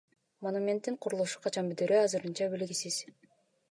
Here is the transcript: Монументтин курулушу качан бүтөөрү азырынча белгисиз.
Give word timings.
Монументтин 0.45 0.97
курулушу 1.07 1.43
качан 1.45 1.71
бүтөөрү 1.73 2.01
азырынча 2.09 2.53
белгисиз. 2.57 3.03